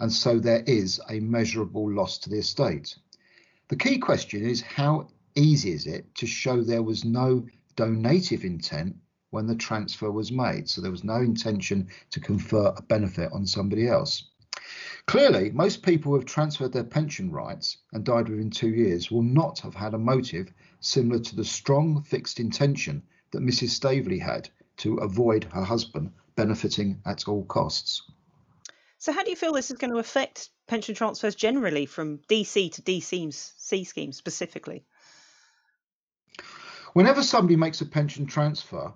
and 0.00 0.12
so 0.12 0.38
there 0.38 0.62
is 0.66 1.00
a 1.10 1.20
measurable 1.20 1.90
loss 1.90 2.18
to 2.18 2.30
the 2.30 2.38
estate. 2.38 2.96
The 3.68 3.76
key 3.76 3.98
question 3.98 4.44
is 4.44 4.60
how 4.60 5.08
easy 5.34 5.72
is 5.72 5.87
it 5.87 6.14
to 6.16 6.26
show 6.26 6.62
there 6.62 6.82
was 6.82 7.04
no 7.04 7.46
donative 7.76 8.44
intent 8.44 8.96
when 9.30 9.46
the 9.46 9.56
transfer 9.56 10.10
was 10.10 10.30
made? 10.32 10.68
So 10.68 10.80
there 10.80 10.90
was 10.90 11.04
no 11.04 11.16
intention 11.16 11.88
to 12.10 12.20
confer 12.20 12.72
a 12.76 12.82
benefit 12.82 13.32
on 13.32 13.46
somebody 13.46 13.88
else. 13.88 14.30
Clearly, 15.06 15.50
most 15.50 15.82
people 15.82 16.12
who 16.12 16.18
have 16.18 16.26
transferred 16.26 16.72
their 16.72 16.84
pension 16.84 17.30
rights 17.30 17.78
and 17.92 18.04
died 18.04 18.28
within 18.28 18.50
two 18.50 18.70
years 18.70 19.10
will 19.10 19.22
not 19.22 19.58
have 19.60 19.75
had 19.75 19.94
a 19.94 19.98
motive 19.98 20.52
similar 20.80 21.20
to 21.20 21.37
the 21.37 21.44
strong 21.44 22.02
fixed 22.02 22.40
intention 22.40 23.02
that 23.30 23.42
Mrs. 23.42 23.70
Staveley 23.70 24.18
had 24.18 24.49
to 24.78 24.97
avoid 24.99 25.44
her 25.44 25.64
husband 25.64 26.12
benefiting 26.37 27.00
at 27.04 27.26
all 27.28 27.44
costs. 27.44 28.02
So, 28.99 29.12
how 29.12 29.23
do 29.23 29.30
you 29.30 29.37
feel 29.37 29.52
this 29.52 29.70
is 29.70 29.78
going 29.78 29.92
to 29.92 29.99
affect 29.99 30.50
pension 30.66 30.94
transfers 30.94 31.35
generally 31.35 31.87
from 31.87 32.18
DC 32.28 32.73
to 32.73 32.82
DC 32.82 33.32
C 33.32 33.85
schemes 33.85 34.16
specifically? 34.16 34.85
Whenever 36.94 37.23
somebody 37.23 37.56
makes 37.56 37.80
a 37.80 37.87
pension 37.87 38.26
transfer 38.26 38.92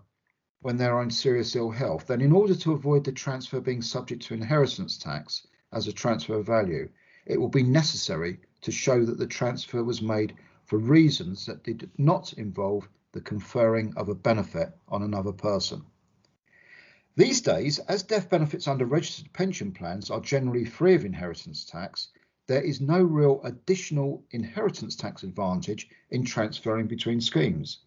when 0.60 0.76
they're 0.76 1.02
in 1.02 1.10
serious 1.10 1.54
ill 1.56 1.70
health, 1.70 2.06
then 2.06 2.20
in 2.20 2.32
order 2.32 2.54
to 2.54 2.72
avoid 2.72 3.04
the 3.04 3.12
transfer 3.12 3.60
being 3.60 3.82
subject 3.82 4.22
to 4.22 4.34
inheritance 4.34 4.96
tax 4.96 5.46
as 5.72 5.88
a 5.88 5.92
transfer 5.92 6.34
of 6.34 6.46
value, 6.46 6.88
it 7.26 7.40
will 7.40 7.48
be 7.48 7.62
necessary 7.62 8.40
to 8.60 8.70
show 8.70 9.04
that 9.04 9.18
the 9.18 9.26
transfer 9.26 9.82
was 9.82 10.00
made 10.00 10.34
for 10.72 10.78
reasons 10.78 11.44
that 11.44 11.62
did 11.62 11.90
not 11.98 12.32
involve 12.32 12.88
the 13.12 13.20
conferring 13.20 13.92
of 13.94 14.08
a 14.08 14.14
benefit 14.14 14.70
on 14.88 15.02
another 15.02 15.30
person. 15.30 15.84
These 17.14 17.42
days, 17.42 17.78
as 17.80 18.02
death 18.02 18.30
benefits 18.30 18.66
under 18.66 18.86
registered 18.86 19.30
pension 19.34 19.72
plans 19.72 20.10
are 20.10 20.22
generally 20.22 20.64
free 20.64 20.94
of 20.94 21.04
inheritance 21.04 21.66
tax, 21.66 22.08
there 22.46 22.62
is 22.62 22.80
no 22.80 23.02
real 23.02 23.42
additional 23.44 24.24
inheritance 24.30 24.96
tax 24.96 25.24
advantage 25.24 25.90
in 26.08 26.24
transferring 26.24 26.86
between 26.86 27.20
schemes. 27.20 27.80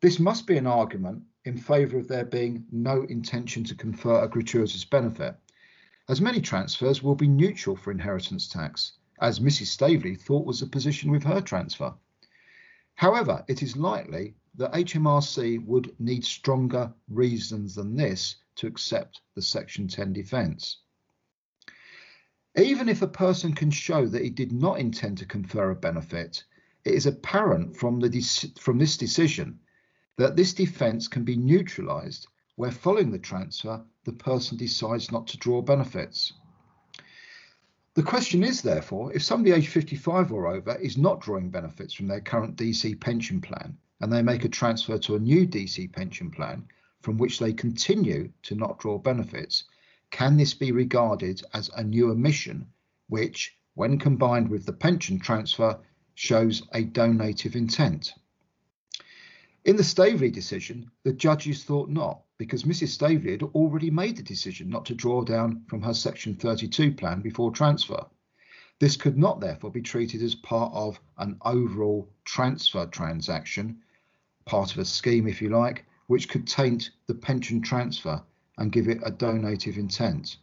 This 0.00 0.20
must 0.20 0.46
be 0.46 0.56
an 0.56 0.68
argument 0.68 1.24
in 1.46 1.58
favour 1.58 1.98
of 1.98 2.06
there 2.06 2.24
being 2.24 2.64
no 2.70 3.02
intention 3.08 3.64
to 3.64 3.74
confer 3.74 4.22
a 4.22 4.28
gratuitous 4.28 4.84
benefit, 4.84 5.34
as 6.08 6.20
many 6.20 6.40
transfers 6.40 7.02
will 7.02 7.16
be 7.16 7.26
neutral 7.26 7.74
for 7.74 7.90
inheritance 7.90 8.46
tax, 8.46 8.92
as 9.20 9.40
Mrs. 9.40 9.66
Staveley 9.66 10.14
thought 10.14 10.46
was 10.46 10.60
the 10.60 10.66
position 10.66 11.10
with 11.10 11.24
her 11.24 11.40
transfer. 11.40 11.94
However, 12.94 13.44
it 13.48 13.62
is 13.62 13.76
likely 13.76 14.34
that 14.56 14.72
HMRC 14.72 15.64
would 15.66 15.94
need 16.00 16.24
stronger 16.24 16.92
reasons 17.08 17.74
than 17.74 17.96
this 17.96 18.36
to 18.56 18.66
accept 18.66 19.20
the 19.34 19.42
Section 19.42 19.86
10 19.86 20.12
defence. 20.12 20.78
Even 22.56 22.88
if 22.88 23.02
a 23.02 23.06
person 23.06 23.54
can 23.54 23.70
show 23.70 24.06
that 24.06 24.24
he 24.24 24.30
did 24.30 24.50
not 24.50 24.80
intend 24.80 25.18
to 25.18 25.26
confer 25.26 25.70
a 25.70 25.76
benefit, 25.76 26.42
it 26.84 26.94
is 26.94 27.06
apparent 27.06 27.76
from, 27.76 28.00
the 28.00 28.20
from 28.58 28.78
this 28.78 28.96
decision 28.96 29.60
that 30.16 30.34
this 30.34 30.52
defence 30.52 31.06
can 31.06 31.22
be 31.22 31.36
neutralised 31.36 32.26
where 32.56 32.72
following 32.72 33.12
the 33.12 33.18
transfer 33.18 33.80
the 34.02 34.12
person 34.12 34.56
decides 34.56 35.12
not 35.12 35.28
to 35.28 35.38
draw 35.38 35.62
benefits. 35.62 36.32
The 37.98 38.04
question 38.04 38.44
is, 38.44 38.62
therefore, 38.62 39.12
if 39.12 39.24
somebody 39.24 39.50
aged 39.50 39.70
55 39.70 40.30
or 40.30 40.46
over 40.46 40.76
is 40.76 40.96
not 40.96 41.20
drawing 41.20 41.50
benefits 41.50 41.92
from 41.92 42.06
their 42.06 42.20
current 42.20 42.54
DC 42.54 43.00
pension 43.00 43.40
plan 43.40 43.76
and 44.00 44.12
they 44.12 44.22
make 44.22 44.44
a 44.44 44.48
transfer 44.48 44.98
to 44.98 45.16
a 45.16 45.18
new 45.18 45.48
DC 45.48 45.92
pension 45.92 46.30
plan 46.30 46.68
from 47.00 47.18
which 47.18 47.40
they 47.40 47.52
continue 47.52 48.32
to 48.44 48.54
not 48.54 48.78
draw 48.78 48.98
benefits, 48.98 49.64
can 50.12 50.36
this 50.36 50.54
be 50.54 50.70
regarded 50.70 51.42
as 51.54 51.70
a 51.70 51.82
new 51.82 52.12
omission 52.12 52.68
which, 53.08 53.56
when 53.74 53.98
combined 53.98 54.48
with 54.48 54.64
the 54.64 54.72
pension 54.72 55.18
transfer, 55.18 55.76
shows 56.14 56.62
a 56.74 56.84
donative 56.84 57.56
intent? 57.56 58.14
In 59.64 59.74
the 59.74 59.82
Staveley 59.82 60.30
decision, 60.30 60.88
the 61.02 61.12
judges 61.12 61.64
thought 61.64 61.90
not, 61.90 62.22
because 62.38 62.62
Mrs. 62.62 62.88
Staveley 62.88 63.32
had 63.32 63.42
already 63.42 63.90
made 63.90 64.16
the 64.16 64.22
decision 64.22 64.70
not 64.70 64.86
to 64.86 64.94
draw 64.94 65.22
down 65.24 65.64
from 65.66 65.82
her 65.82 65.92
Section 65.92 66.36
32 66.36 66.92
plan 66.92 67.20
before 67.20 67.50
transfer. 67.50 68.06
This 68.78 68.96
could 68.96 69.18
not 69.18 69.40
therefore 69.40 69.72
be 69.72 69.82
treated 69.82 70.22
as 70.22 70.36
part 70.36 70.72
of 70.72 71.00
an 71.18 71.36
overall 71.42 72.08
transfer 72.24 72.86
transaction, 72.86 73.82
part 74.44 74.72
of 74.72 74.78
a 74.78 74.84
scheme, 74.84 75.26
if 75.26 75.42
you 75.42 75.48
like, 75.48 75.84
which 76.06 76.28
could 76.28 76.46
taint 76.46 76.90
the 77.08 77.14
pension 77.14 77.60
transfer 77.60 78.22
and 78.56 78.70
give 78.70 78.88
it 78.88 79.00
a 79.04 79.10
donative 79.10 79.76
intent. 79.76 80.36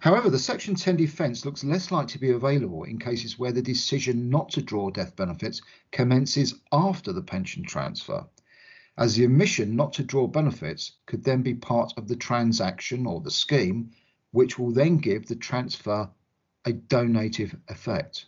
However, 0.00 0.28
the 0.28 0.38
Section 0.38 0.74
10 0.74 0.96
defence 0.96 1.44
looks 1.44 1.64
less 1.64 1.90
likely 1.90 2.12
to 2.12 2.18
be 2.18 2.30
available 2.30 2.84
in 2.84 2.98
cases 2.98 3.38
where 3.38 3.52
the 3.52 3.62
decision 3.62 4.28
not 4.28 4.50
to 4.50 4.62
draw 4.62 4.90
death 4.90 5.16
benefits 5.16 5.62
commences 5.90 6.54
after 6.70 7.12
the 7.12 7.22
pension 7.22 7.64
transfer, 7.64 8.26
as 9.00 9.16
the 9.16 9.24
omission 9.24 9.74
not 9.74 9.94
to 9.94 10.04
draw 10.04 10.26
benefits 10.26 10.92
could 11.06 11.24
then 11.24 11.40
be 11.40 11.54
part 11.54 11.90
of 11.96 12.06
the 12.06 12.16
transaction 12.16 13.06
or 13.06 13.22
the 13.22 13.30
scheme, 13.30 13.90
which 14.30 14.58
will 14.58 14.70
then 14.70 14.98
give 14.98 15.26
the 15.26 15.34
transfer 15.34 16.08
a 16.66 16.72
donative 16.74 17.56
effect. 17.68 18.26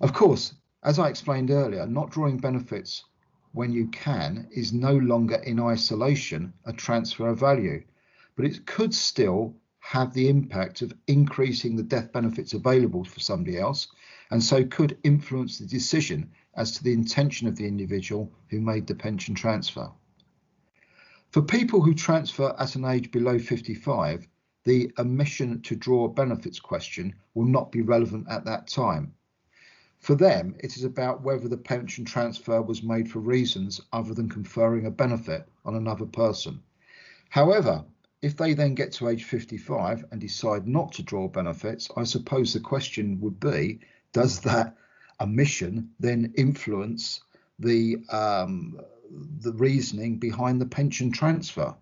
Of 0.00 0.14
course, 0.14 0.54
as 0.82 0.98
I 0.98 1.10
explained 1.10 1.50
earlier, 1.50 1.86
not 1.86 2.10
drawing 2.10 2.38
benefits 2.38 3.04
when 3.52 3.72
you 3.72 3.88
can 3.88 4.48
is 4.50 4.72
no 4.72 4.96
longer 4.96 5.36
in 5.36 5.60
isolation 5.60 6.54
a 6.64 6.72
transfer 6.72 7.28
of 7.28 7.38
value, 7.38 7.84
but 8.34 8.46
it 8.46 8.64
could 8.64 8.94
still 8.94 9.54
have 9.82 10.14
the 10.14 10.28
impact 10.28 10.80
of 10.80 10.94
increasing 11.08 11.74
the 11.74 11.82
death 11.82 12.12
benefits 12.12 12.54
available 12.54 13.04
for 13.04 13.18
somebody 13.18 13.58
else, 13.58 13.88
and 14.30 14.42
so 14.42 14.64
could 14.64 14.96
influence 15.02 15.58
the 15.58 15.66
decision 15.66 16.30
as 16.54 16.70
to 16.70 16.84
the 16.84 16.92
intention 16.92 17.48
of 17.48 17.56
the 17.56 17.66
individual 17.66 18.32
who 18.48 18.60
made 18.60 18.86
the 18.86 18.94
pension 18.94 19.34
transfer. 19.34 19.90
For 21.30 21.42
people 21.42 21.82
who 21.82 21.94
transfer 21.94 22.54
at 22.58 22.76
an 22.76 22.84
age 22.84 23.10
below 23.10 23.40
55, 23.40 24.28
the 24.64 24.92
omission 24.98 25.60
to 25.62 25.74
draw 25.74 26.06
benefits 26.06 26.60
question 26.60 27.14
will 27.34 27.46
not 27.46 27.72
be 27.72 27.82
relevant 27.82 28.28
at 28.30 28.44
that 28.44 28.68
time. 28.68 29.12
For 29.98 30.14
them, 30.14 30.54
it 30.60 30.76
is 30.76 30.84
about 30.84 31.22
whether 31.22 31.48
the 31.48 31.56
pension 31.56 32.04
transfer 32.04 32.62
was 32.62 32.84
made 32.84 33.10
for 33.10 33.18
reasons 33.18 33.80
other 33.92 34.14
than 34.14 34.28
conferring 34.28 34.86
a 34.86 34.90
benefit 34.90 35.48
on 35.64 35.74
another 35.74 36.06
person. 36.06 36.62
However, 37.30 37.84
if 38.22 38.36
they 38.36 38.54
then 38.54 38.74
get 38.74 38.92
to 38.92 39.08
age 39.08 39.24
55 39.24 40.04
and 40.10 40.20
decide 40.20 40.66
not 40.66 40.92
to 40.92 41.02
draw 41.02 41.28
benefits, 41.28 41.90
I 41.96 42.04
suppose 42.04 42.52
the 42.52 42.60
question 42.60 43.20
would 43.20 43.38
be 43.38 43.80
does 44.12 44.40
that 44.40 44.76
omission 45.20 45.90
then 46.00 46.32
influence 46.36 47.20
the 47.58 47.96
um, 48.10 48.78
the 49.40 49.52
reasoning 49.52 50.18
behind 50.18 50.60
the 50.60 50.66
pension 50.66 51.12
transfer? 51.12 51.74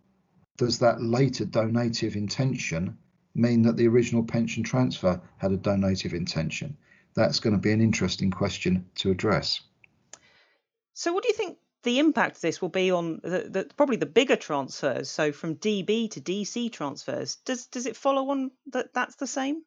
does 0.61 0.79
that 0.81 1.01
later 1.01 1.47
donative 1.47 2.17
intention 2.17 2.99
mean 3.35 3.63
that 3.63 3.79
the 3.79 3.89
original 3.89 4.23
pension 4.23 4.63
transfer 4.63 5.19
had 5.39 5.53
a 5.53 5.57
donative 5.57 6.13
intention? 6.13 6.77
That's 7.15 7.41
going 7.41 7.55
to 7.55 7.59
be 7.59 7.73
an 7.73 7.81
interesting 7.81 8.31
question 8.31 8.85
to 8.97 9.11
address. 9.11 9.63
So, 10.93 11.15
what 11.15 11.23
do 11.23 11.31
you 11.31 11.35
think 11.35 11.57
the 11.83 11.99
impact 11.99 12.37
of 12.37 12.43
this 12.43 12.61
will 12.61 12.69
be 12.69 12.91
on 12.91 13.21
the, 13.23 13.49
the, 13.49 13.71
probably 13.77 13.97
the 13.97 14.07
bigger 14.07 14.37
transfers? 14.37 15.11
So, 15.11 15.33
from 15.33 15.57
DB 15.57 16.11
to 16.11 16.21
DC 16.21 16.73
transfers, 16.73 17.37
does 17.45 17.67
does 17.67 17.87
it 17.87 17.97
follow 17.97 18.31
on 18.31 18.51
that 18.73 18.93
that's 18.95 19.17
the 19.17 19.27
same? 19.27 19.63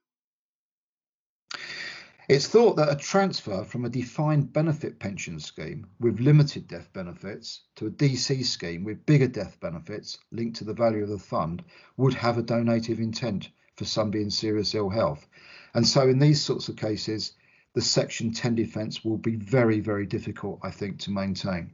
It's 2.30 2.48
thought 2.48 2.78
that 2.78 2.92
a 2.92 2.96
transfer 2.96 3.66
from 3.66 3.84
a 3.84 3.90
defined 3.90 4.54
benefit 4.54 4.98
pension 4.98 5.42
scheme 5.42 5.88
with 6.00 6.22
limited 6.22 6.70
death 6.70 6.88
benefits 6.94 7.64
to 7.76 7.88
a 7.88 7.92
DC 7.92 8.46
scheme 8.46 8.86
with 8.86 9.06
bigger 9.06 9.28
death 9.28 9.60
benefits 9.60 10.18
linked 10.32 10.56
to 10.58 10.64
the 10.64 10.74
value 10.74 11.04
of 11.04 11.10
the 11.10 11.20
fund 11.20 11.64
would 11.98 12.14
have 12.14 12.38
a 12.38 12.42
donative 12.42 13.02
intent 13.02 13.50
for 13.76 13.84
somebody 13.84 14.24
in 14.24 14.30
serious 14.30 14.74
ill 14.74 14.90
health. 14.90 15.28
And 15.74 15.86
so, 15.86 16.08
in 16.08 16.20
these 16.20 16.42
sorts 16.42 16.70
of 16.70 16.78
cases, 16.78 17.34
the 17.74 17.82
Section 17.82 18.32
10 18.32 18.56
defence 18.56 19.04
will 19.04 19.18
be 19.18 19.36
very, 19.36 19.82
very 19.82 20.06
difficult, 20.06 20.60
I 20.64 20.72
think, 20.72 21.00
to 21.00 21.12
maintain. 21.12 21.74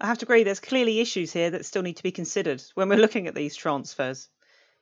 I 0.00 0.06
have 0.06 0.18
to 0.18 0.26
agree, 0.26 0.42
there's 0.42 0.60
clearly 0.60 1.00
issues 1.00 1.32
here 1.32 1.50
that 1.50 1.64
still 1.64 1.82
need 1.82 1.96
to 1.96 2.02
be 2.02 2.12
considered 2.12 2.62
when 2.74 2.88
we're 2.88 2.98
looking 2.98 3.26
at 3.26 3.34
these 3.34 3.56
transfers. 3.56 4.28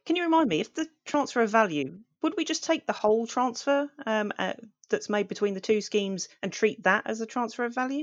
Can 0.06 0.16
you 0.16 0.25
remind 0.25 0.49
me, 0.49 0.61
if 0.61 0.75
the 0.75 0.88
transfer 1.04 1.40
of 1.40 1.50
value, 1.50 1.99
would 2.21 2.35
we 2.37 2.44
just 2.44 2.64
take 2.64 2.87
the 2.87 2.92
whole 2.92 3.26
transfer 3.26 3.88
um, 4.06 4.33
uh, 4.38 4.54
that's 4.90 5.09
made 5.09 5.28
between 5.28 5.54
the 5.54 5.61
two 5.61 5.80
schemes 5.80 6.28
and 6.42 6.52
treat 6.52 6.83
that 6.83 7.06
as 7.06 7.21
a 7.21 7.26
transfer 7.26 7.64
of 7.64 7.75
value? 7.75 8.02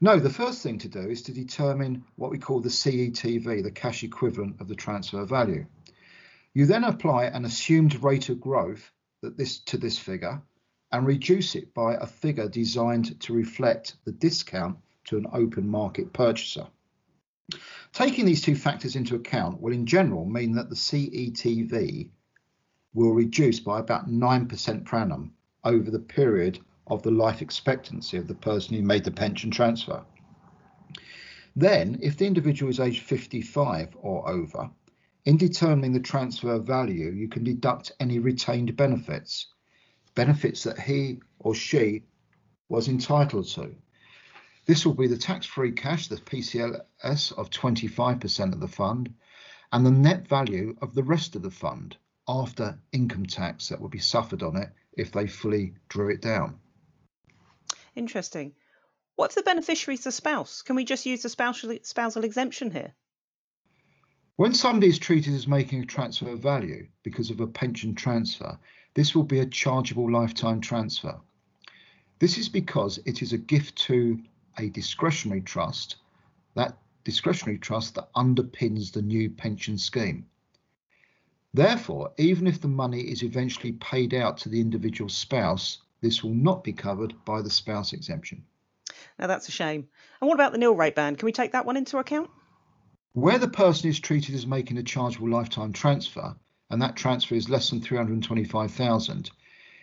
No, 0.00 0.18
the 0.18 0.30
first 0.30 0.62
thing 0.62 0.78
to 0.78 0.88
do 0.88 1.00
is 1.00 1.22
to 1.22 1.32
determine 1.32 2.04
what 2.16 2.30
we 2.30 2.38
call 2.38 2.60
the 2.60 2.68
CETV, 2.68 3.62
the 3.62 3.70
cash 3.70 4.02
equivalent 4.02 4.60
of 4.60 4.68
the 4.68 4.74
transfer 4.74 5.24
value. 5.24 5.64
You 6.54 6.66
then 6.66 6.84
apply 6.84 7.26
an 7.26 7.44
assumed 7.44 8.02
rate 8.02 8.28
of 8.30 8.40
growth 8.40 8.90
this 9.22 9.60
to 9.60 9.78
this 9.78 9.98
figure 9.98 10.42
and 10.90 11.06
reduce 11.06 11.54
it 11.54 11.72
by 11.74 11.94
a 11.94 12.06
figure 12.06 12.48
designed 12.48 13.20
to 13.20 13.32
reflect 13.32 13.96
the 14.04 14.12
discount 14.12 14.78
to 15.08 15.16
an 15.16 15.26
open 15.32 15.68
market 15.68 16.12
purchaser. 16.12 16.66
Taking 17.92 18.26
these 18.26 18.42
two 18.42 18.54
factors 18.54 18.94
into 18.94 19.14
account 19.14 19.60
will 19.60 19.72
in 19.72 19.86
general 19.86 20.26
mean 20.26 20.52
that 20.52 20.68
the 20.68 20.76
CETV 20.76 22.10
will 22.92 23.12
reduce 23.12 23.58
by 23.60 23.80
about 23.80 24.08
9% 24.08 24.84
per 24.84 24.98
annum 24.98 25.32
over 25.64 25.90
the 25.90 25.98
period 25.98 26.58
of 26.86 27.02
the 27.02 27.10
life 27.10 27.40
expectancy 27.40 28.16
of 28.18 28.28
the 28.28 28.34
person 28.34 28.74
who 28.74 28.82
made 28.82 29.04
the 29.04 29.10
pension 29.10 29.50
transfer. 29.50 30.04
Then, 31.56 31.98
if 32.02 32.16
the 32.16 32.26
individual 32.26 32.70
is 32.70 32.78
aged 32.78 33.02
55 33.02 33.96
or 34.00 34.28
over, 34.28 34.70
in 35.24 35.36
determining 35.36 35.92
the 35.92 36.00
transfer 36.00 36.58
value, 36.58 37.10
you 37.10 37.28
can 37.28 37.44
deduct 37.44 37.92
any 37.98 38.18
retained 38.18 38.76
benefits, 38.76 39.46
benefits 40.14 40.62
that 40.64 40.78
he 40.78 41.20
or 41.38 41.54
she 41.54 42.04
was 42.68 42.88
entitled 42.88 43.46
to. 43.48 43.74
This 44.68 44.84
will 44.84 44.92
be 44.92 45.06
the 45.06 45.16
tax-free 45.16 45.72
cash, 45.72 46.08
the 46.08 46.16
PCLS 46.16 47.32
of 47.32 47.48
25% 47.48 48.52
of 48.52 48.60
the 48.60 48.68
fund, 48.68 49.14
and 49.72 49.84
the 49.84 49.90
net 49.90 50.28
value 50.28 50.76
of 50.82 50.94
the 50.94 51.02
rest 51.02 51.34
of 51.34 51.40
the 51.40 51.50
fund 51.50 51.96
after 52.28 52.78
income 52.92 53.24
tax 53.24 53.70
that 53.70 53.80
will 53.80 53.88
be 53.88 53.98
suffered 53.98 54.42
on 54.42 54.58
it 54.58 54.68
if 54.92 55.10
they 55.10 55.26
fully 55.26 55.72
drew 55.88 56.10
it 56.10 56.20
down. 56.20 56.60
Interesting. 57.96 58.52
What 59.16 59.30
if 59.30 59.36
the 59.36 59.42
beneficiary 59.42 59.94
is 59.94 60.06
a 60.06 60.12
spouse? 60.12 60.60
Can 60.60 60.76
we 60.76 60.84
just 60.84 61.06
use 61.06 61.22
the 61.22 61.30
spousal, 61.30 61.74
spousal 61.80 62.24
exemption 62.24 62.70
here? 62.70 62.92
When 64.36 64.52
somebody 64.52 64.88
is 64.88 64.98
treated 64.98 65.32
as 65.32 65.48
making 65.48 65.82
a 65.82 65.86
transfer 65.86 66.28
of 66.28 66.40
value 66.40 66.88
because 67.02 67.30
of 67.30 67.40
a 67.40 67.46
pension 67.46 67.94
transfer, 67.94 68.58
this 68.92 69.14
will 69.14 69.24
be 69.24 69.40
a 69.40 69.46
chargeable 69.46 70.12
lifetime 70.12 70.60
transfer. 70.60 71.18
This 72.18 72.36
is 72.36 72.50
because 72.50 72.98
it 73.06 73.22
is 73.22 73.32
a 73.32 73.38
gift 73.38 73.76
to 73.86 74.20
a 74.58 74.68
discretionary 74.70 75.40
trust, 75.40 75.96
that 76.54 76.76
discretionary 77.04 77.58
trust 77.58 77.94
that 77.94 78.12
underpins 78.14 78.92
the 78.92 79.02
new 79.02 79.30
pension 79.30 79.78
scheme. 79.78 80.26
Therefore, 81.54 82.12
even 82.18 82.46
if 82.46 82.60
the 82.60 82.68
money 82.68 83.00
is 83.00 83.22
eventually 83.22 83.72
paid 83.72 84.12
out 84.12 84.36
to 84.38 84.48
the 84.48 84.60
individual 84.60 85.08
spouse, 85.08 85.78
this 86.00 86.22
will 86.22 86.34
not 86.34 86.62
be 86.62 86.72
covered 86.72 87.14
by 87.24 87.40
the 87.40 87.50
spouse 87.50 87.92
exemption. 87.92 88.44
Now 89.18 89.26
that's 89.26 89.48
a 89.48 89.52
shame. 89.52 89.88
And 90.20 90.28
what 90.28 90.34
about 90.34 90.52
the 90.52 90.58
nil 90.58 90.74
rate 90.74 90.94
band? 90.94 91.18
Can 91.18 91.26
we 91.26 91.32
take 91.32 91.52
that 91.52 91.66
one 91.66 91.76
into 91.76 91.98
account? 91.98 92.30
Where 93.14 93.38
the 93.38 93.48
person 93.48 93.88
is 93.88 93.98
treated 93.98 94.34
as 94.34 94.46
making 94.46 94.76
a 94.76 94.82
chargeable 94.82 95.30
lifetime 95.30 95.72
transfer, 95.72 96.36
and 96.70 96.82
that 96.82 96.96
transfer 96.96 97.34
is 97.34 97.48
less 97.48 97.70
than 97.70 97.80
325,000, 97.80 99.30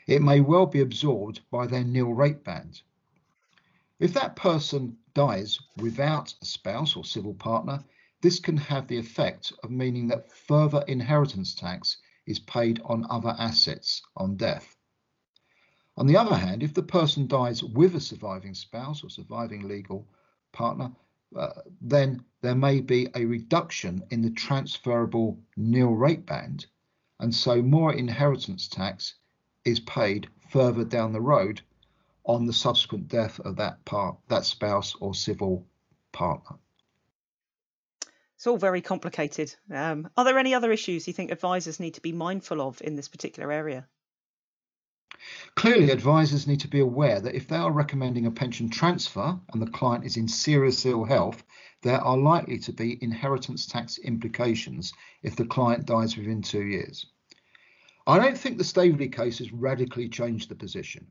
it 0.07 0.21
may 0.21 0.39
well 0.39 0.67
be 0.67 0.81
absorbed 0.81 1.41
by 1.49 1.65
their 1.65 1.83
nil 1.83 2.13
rate 2.13 2.43
band. 2.43 2.81
If 3.97 4.13
that 4.13 4.35
person 4.35 4.97
dies 5.13 5.57
without 5.77 6.35
a 6.41 6.45
spouse 6.45 6.97
or 6.97 7.05
civil 7.05 7.33
partner, 7.33 7.81
this 8.19 8.39
can 8.39 8.57
have 8.57 8.87
the 8.87 8.97
effect 8.97 9.53
of 9.63 9.71
meaning 9.71 10.07
that 10.09 10.29
further 10.31 10.83
inheritance 10.87 11.55
tax 11.55 11.97
is 12.25 12.39
paid 12.39 12.81
on 12.83 13.05
other 13.09 13.35
assets 13.39 14.01
on 14.17 14.35
death. 14.35 14.75
On 15.95 16.07
the 16.07 16.17
other 16.17 16.35
hand, 16.35 16.61
if 16.61 16.73
the 16.73 16.83
person 16.83 17.25
dies 17.25 17.63
with 17.63 17.95
a 17.95 18.01
surviving 18.01 18.53
spouse 18.53 19.01
or 19.01 19.09
surviving 19.09 19.65
legal 19.65 20.05
partner, 20.51 20.91
uh, 21.33 21.61
then 21.79 22.25
there 22.41 22.55
may 22.55 22.81
be 22.81 23.07
a 23.15 23.25
reduction 23.25 24.03
in 24.09 24.21
the 24.21 24.31
transferable 24.31 25.39
nil 25.55 25.91
rate 25.91 26.25
band, 26.25 26.65
and 27.19 27.33
so 27.33 27.61
more 27.61 27.93
inheritance 27.93 28.67
tax 28.67 29.15
is 29.63 29.79
paid 29.79 30.27
further 30.49 30.83
down 30.83 31.13
the 31.13 31.21
road 31.21 31.61
on 32.25 32.45
the 32.45 32.53
subsequent 32.53 33.07
death 33.07 33.39
of 33.39 33.55
that 33.57 33.83
part, 33.85 34.17
that 34.27 34.45
spouse 34.45 34.95
or 34.99 35.13
civil 35.13 35.65
partner. 36.11 36.57
It's 38.35 38.47
all 38.47 38.57
very 38.57 38.81
complicated. 38.81 39.55
Um, 39.71 40.09
are 40.17 40.25
there 40.25 40.37
any 40.37 40.53
other 40.53 40.71
issues 40.71 41.07
you 41.07 41.13
think 41.13 41.31
advisors 41.31 41.79
need 41.79 41.93
to 41.95 42.01
be 42.01 42.11
mindful 42.11 42.61
of 42.61 42.81
in 42.81 42.95
this 42.95 43.07
particular 43.07 43.51
area? 43.51 43.87
Clearly, 45.55 45.91
advisors 45.91 46.45
need 46.45 46.59
to 46.59 46.67
be 46.67 46.81
aware 46.81 47.21
that 47.21 47.35
if 47.35 47.47
they 47.47 47.55
are 47.55 47.71
recommending 47.71 48.25
a 48.25 48.31
pension 48.31 48.69
transfer 48.69 49.39
and 49.53 49.61
the 49.61 49.71
client 49.71 50.05
is 50.05 50.17
in 50.17 50.27
serious 50.27 50.85
ill 50.85 51.05
health, 51.05 51.43
there 51.81 52.01
are 52.01 52.17
likely 52.17 52.59
to 52.59 52.73
be 52.73 53.01
inheritance 53.01 53.65
tax 53.65 53.97
implications 53.97 54.91
if 55.23 55.35
the 55.35 55.45
client 55.45 55.85
dies 55.85 56.17
within 56.17 56.41
two 56.41 56.63
years. 56.63 57.05
I 58.05 58.19
don't 58.19 58.37
think 58.37 58.57
the 58.57 58.63
Staveley 58.63 59.07
case 59.09 59.39
has 59.39 59.53
radically 59.53 60.09
changed 60.09 60.49
the 60.49 60.55
position. 60.55 61.07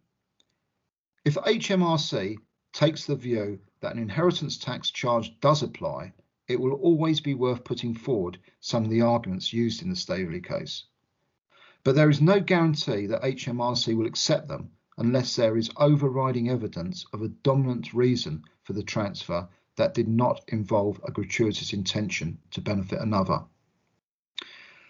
If 1.25 1.35
HMRC 1.35 2.37
takes 2.73 3.07
the 3.07 3.17
view 3.17 3.61
that 3.81 3.93
an 3.93 3.99
inheritance 3.99 4.59
tax 4.59 4.91
charge 4.91 5.39
does 5.41 5.63
apply, 5.63 6.13
it 6.49 6.61
will 6.61 6.75
always 6.75 7.21
be 7.21 7.35
worth 7.35 7.65
putting 7.65 7.95
forward 7.95 8.39
some 8.61 8.85
of 8.85 8.91
the 8.91 9.03
arguments 9.03 9.53
used 9.53 9.83
in 9.83 9.91
the 9.91 9.97
Staveley 9.97 10.41
case 10.41 10.85
but 11.85 11.95
there 11.95 12.09
is 12.09 12.21
no 12.21 12.41
guarantee 12.41 13.07
that 13.07 13.23
HMRC 13.23 13.95
will 13.95 14.07
accept 14.07 14.49
them 14.49 14.71
unless 14.97 15.37
there 15.37 15.57
is 15.57 15.71
overriding 15.77 16.49
evidence 16.49 17.05
of 17.13 17.21
a 17.21 17.29
dominant 17.29 17.93
reason 17.93 18.43
for 18.63 18.73
the 18.73 18.83
transfer 18.83 19.47
that 19.77 19.93
did 19.93 20.09
not 20.09 20.41
involve 20.49 20.99
a 21.05 21.13
gratuitous 21.13 21.75
intention 21.75 22.39
to 22.53 22.63
benefit 22.63 23.01
another. 23.01 23.45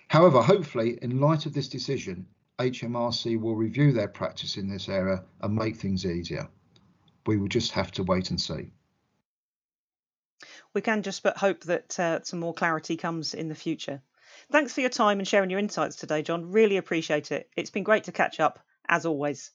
However, 0.07 0.41
hopefully, 0.41 0.99
in 1.03 1.21
light 1.21 1.47
of 1.47 1.53
this 1.53 1.69
decision, 1.69 2.29
HMRC 2.59 3.41
will 3.41 3.57
review 3.57 3.93
their 3.93 4.09
practice 4.09 4.57
in 4.57 4.69
this 4.69 4.89
area 4.89 5.25
and 5.41 5.55
make 5.55 5.77
things 5.77 6.07
easier. 6.07 6.49
We 7.27 7.37
will 7.37 7.49
just 7.49 7.73
have 7.73 7.91
to 7.93 8.05
wait 8.05 8.31
and 8.31 8.41
see. 8.41 8.71
We 10.73 10.81
can 10.81 11.03
just 11.03 11.23
but 11.23 11.37
hope 11.37 11.65
that 11.65 11.99
uh, 11.99 12.23
some 12.23 12.39
more 12.39 12.55
clarity 12.55 12.97
comes 12.97 13.35
in 13.35 13.49
the 13.49 13.55
future. 13.55 14.03
Thanks 14.53 14.73
for 14.73 14.81
your 14.83 14.91
time 14.91 15.19
and 15.19 15.27
sharing 15.27 15.51
your 15.51 15.59
insights 15.59 15.97
today, 15.97 16.23
John. 16.23 16.53
Really 16.53 16.77
appreciate 16.77 17.33
it. 17.33 17.49
It's 17.57 17.71
been 17.71 17.83
great 17.83 18.05
to 18.05 18.13
catch 18.13 18.41
up, 18.41 18.61
as 18.89 19.07
always. 19.07 19.51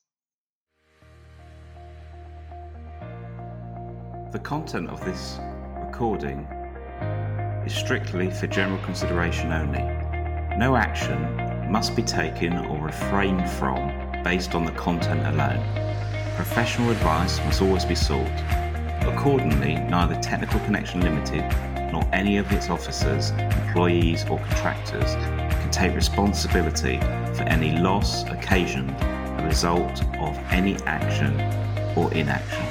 The 4.32 4.40
content 4.42 4.90
of 4.90 5.04
this 5.04 5.38
recording 5.76 6.40
is 7.66 7.74
strictly 7.74 8.30
for 8.30 8.46
general 8.46 8.82
consideration 8.84 9.52
only. 9.52 9.82
No 10.56 10.76
action 10.76 11.49
must 11.70 11.94
be 11.94 12.02
taken 12.02 12.52
or 12.66 12.78
refrained 12.78 13.48
from 13.48 13.92
based 14.24 14.54
on 14.54 14.64
the 14.64 14.72
content 14.72 15.24
alone. 15.26 15.64
Professional 16.34 16.90
advice 16.90 17.38
must 17.44 17.62
always 17.62 17.84
be 17.84 17.94
sought. 17.94 18.26
Accordingly, 19.02 19.76
neither 19.76 20.20
Technical 20.20 20.58
Connection 20.60 21.00
Limited 21.00 21.44
nor 21.92 22.04
any 22.12 22.36
of 22.38 22.50
its 22.52 22.70
officers, 22.70 23.30
employees, 23.30 24.24
or 24.24 24.38
contractors 24.38 25.14
can 25.14 25.70
take 25.70 25.94
responsibility 25.94 26.98
for 27.34 27.42
any 27.44 27.78
loss 27.78 28.24
occasioned 28.24 28.90
a 29.00 29.44
result 29.44 30.04
of 30.18 30.36
any 30.50 30.76
action 30.86 31.40
or 31.96 32.12
inaction. 32.12 32.69